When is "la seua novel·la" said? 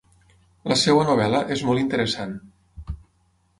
0.71-1.43